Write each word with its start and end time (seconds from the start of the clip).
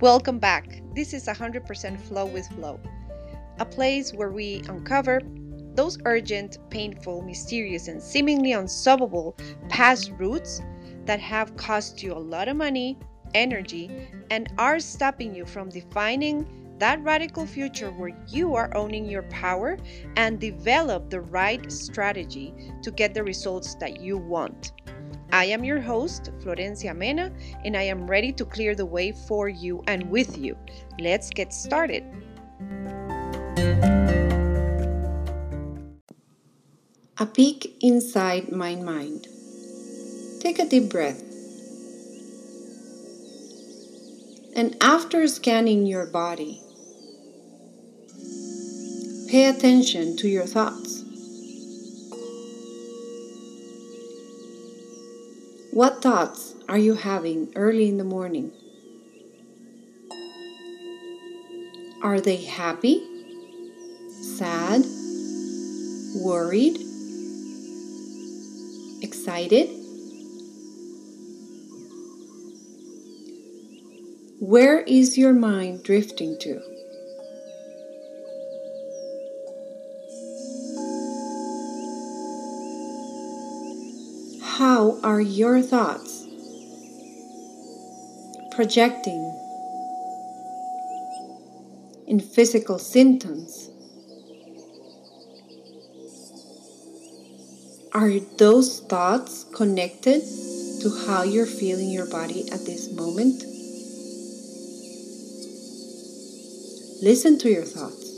Welcome 0.00 0.38
back. 0.38 0.82
This 0.94 1.12
is 1.12 1.26
100% 1.26 2.00
Flow 2.00 2.26
with 2.26 2.46
Flow, 2.48 2.80
a 3.58 3.64
place 3.64 4.12
where 4.12 4.30
we 4.30 4.62
uncover 4.68 5.20
those 5.74 5.98
urgent, 6.04 6.58
painful, 6.70 7.22
mysterious, 7.22 7.88
and 7.88 8.02
seemingly 8.02 8.52
unsolvable 8.52 9.36
past 9.68 10.10
roots 10.18 10.60
that 11.04 11.20
have 11.20 11.56
cost 11.56 12.02
you 12.02 12.12
a 12.12 12.18
lot 12.18 12.48
of 12.48 12.56
money, 12.56 12.98
energy, 13.34 13.90
and 14.30 14.52
are 14.58 14.80
stopping 14.80 15.34
you 15.34 15.44
from 15.44 15.68
defining 15.68 16.46
that 16.78 17.02
radical 17.02 17.46
future 17.46 17.90
where 17.90 18.16
you 18.28 18.54
are 18.54 18.74
owning 18.76 19.06
your 19.06 19.22
power 19.24 19.78
and 20.16 20.40
develop 20.40 21.08
the 21.10 21.20
right 21.20 21.70
strategy 21.72 22.54
to 22.82 22.90
get 22.90 23.14
the 23.14 23.22
results 23.22 23.74
that 23.76 24.00
you 24.00 24.18
want. 24.18 24.72
I 25.32 25.46
am 25.46 25.64
your 25.64 25.80
host, 25.80 26.30
Florencia 26.40 26.96
Mena, 26.96 27.32
and 27.64 27.76
I 27.76 27.82
am 27.82 28.06
ready 28.06 28.32
to 28.32 28.44
clear 28.44 28.74
the 28.74 28.86
way 28.86 29.12
for 29.12 29.48
you 29.48 29.82
and 29.86 30.10
with 30.10 30.38
you. 30.38 30.56
Let's 30.98 31.30
get 31.30 31.52
started. 31.52 32.04
A 37.18 37.26
peek 37.26 37.76
inside 37.80 38.52
my 38.52 38.76
mind. 38.76 39.26
Take 40.40 40.58
a 40.58 40.68
deep 40.68 40.90
breath. 40.90 41.22
And 44.54 44.76
after 44.80 45.26
scanning 45.26 45.86
your 45.86 46.06
body, 46.06 46.60
pay 49.28 49.46
attention 49.46 50.16
to 50.18 50.28
your 50.28 50.46
thoughts. 50.46 51.05
What 55.76 56.00
thoughts 56.00 56.54
are 56.70 56.78
you 56.78 56.94
having 56.94 57.52
early 57.54 57.86
in 57.86 57.98
the 57.98 58.02
morning? 58.02 58.50
Are 62.02 62.18
they 62.18 62.36
happy, 62.36 63.06
sad, 64.08 64.86
worried, 66.14 66.78
excited? 69.02 69.68
Where 74.40 74.80
is 74.80 75.18
your 75.18 75.34
mind 75.34 75.82
drifting 75.82 76.38
to? 76.38 76.75
How 84.58 84.98
are 85.02 85.20
your 85.20 85.60
thoughts 85.60 86.26
projecting 88.52 89.20
in 92.06 92.20
physical 92.20 92.78
symptoms? 92.78 93.68
Are 97.92 98.18
those 98.38 98.80
thoughts 98.80 99.44
connected 99.54 100.22
to 100.80 101.04
how 101.06 101.22
you're 101.22 101.44
feeling 101.44 101.90
your 101.90 102.06
body 102.06 102.50
at 102.50 102.64
this 102.64 102.90
moment? 102.90 103.42
Listen 107.02 107.36
to 107.40 107.50
your 107.50 107.64
thoughts. 107.66 108.08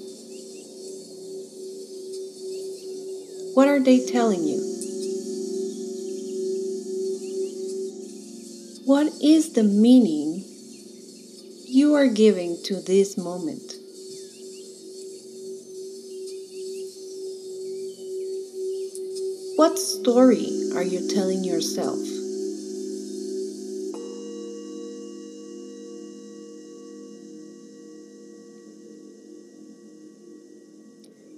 What 3.56 3.66
are 3.66 3.80
they 3.80 4.06
telling 4.06 4.44
you? 4.44 4.67
What 8.88 9.12
is 9.22 9.52
the 9.52 9.64
meaning 9.64 10.42
you 11.66 11.92
are 11.92 12.08
giving 12.08 12.56
to 12.64 12.80
this 12.80 13.18
moment? 13.18 13.74
What 19.56 19.78
story 19.78 20.72
are 20.74 20.82
you 20.82 21.06
telling 21.06 21.44
yourself? 21.44 21.98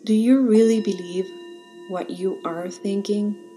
Do 0.04 0.14
you 0.14 0.46
really 0.46 0.80
believe 0.80 1.26
what 1.88 2.10
you 2.10 2.40
are 2.44 2.70
thinking? 2.70 3.49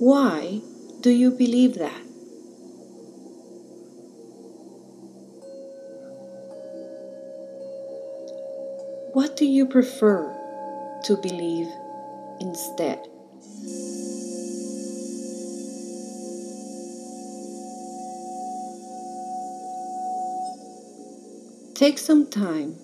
Why 0.00 0.60
do 1.00 1.10
you 1.10 1.32
believe 1.32 1.74
that? 1.74 2.02
What 9.12 9.36
do 9.36 9.44
you 9.44 9.66
prefer 9.66 10.32
to 11.02 11.16
believe 11.16 11.66
instead? 12.38 13.00
Take 21.74 21.98
some 21.98 22.30
time. 22.30 22.76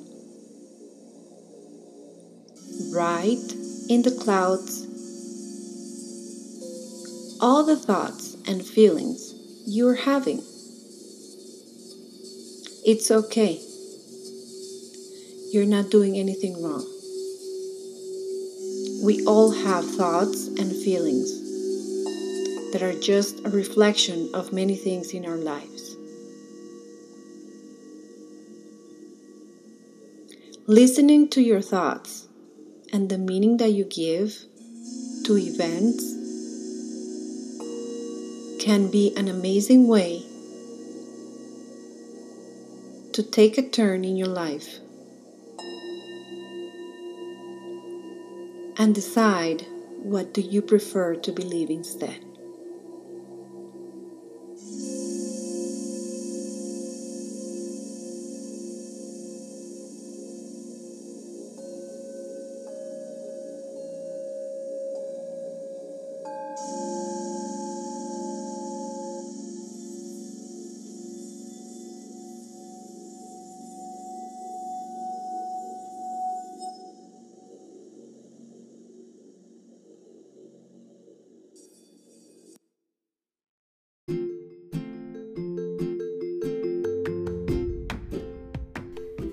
Write 2.93 3.55
in 3.89 4.03
the 4.03 4.19
clouds 4.21 4.84
all 7.45 7.63
the 7.63 7.77
thoughts 7.77 8.39
and 8.47 8.65
feelings 8.65 9.35
you're 9.67 9.97
having. 9.97 10.39
It's 12.87 13.11
okay. 13.11 13.61
You're 15.53 15.67
not 15.67 15.91
doing 15.91 16.17
anything 16.17 16.63
wrong. 16.63 16.87
We 19.05 19.27
all 19.27 19.51
have 19.51 19.85
thoughts 19.85 20.47
and 20.47 20.73
feelings 20.73 21.29
that 22.73 22.81
are 22.83 22.99
just 22.99 23.45
a 23.45 23.51
reflection 23.51 24.31
of 24.33 24.55
many 24.55 24.75
things 24.75 25.13
in 25.13 25.27
our 25.27 25.37
lives. 25.37 25.97
Listening 30.67 31.29
to 31.29 31.43
your 31.43 31.61
thoughts 31.61 32.27
and 32.91 33.11
the 33.11 33.19
meaning 33.19 33.59
that 33.59 33.73
you 33.73 33.85
give 33.85 34.35
to 35.27 35.37
events 35.37 36.24
can 38.65 38.91
be 38.91 39.15
an 39.15 39.29
amazing 39.29 39.87
way 39.87 40.25
to 43.13 43.23
take 43.23 43.59
a 43.59 43.69
turn 43.69 44.07
in 44.07 44.17
your 44.17 44.27
life 44.27 44.79
and 48.79 48.95
decide 48.95 49.67
what 49.99 50.33
do 50.33 50.41
you 50.41 50.63
prefer 50.63 51.15
to 51.15 51.31
believe 51.31 51.69
instead. 51.69 52.25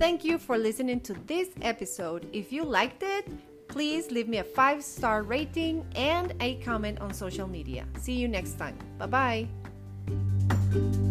Thank 0.02 0.24
you 0.24 0.36
for 0.36 0.58
listening 0.58 0.98
to 1.02 1.14
this 1.28 1.50
episode. 1.62 2.26
If 2.32 2.52
you 2.52 2.64
liked 2.64 3.04
it, 3.04 3.24
please 3.68 4.10
leave 4.10 4.26
me 4.26 4.38
a 4.38 4.42
five 4.42 4.82
star 4.82 5.22
rating 5.22 5.86
and 5.94 6.34
a 6.40 6.56
comment 6.56 6.98
on 6.98 7.14
social 7.14 7.46
media. 7.46 7.86
See 8.00 8.14
you 8.14 8.26
next 8.26 8.58
time. 8.58 8.76
Bye 8.98 9.46
bye. 10.66 11.02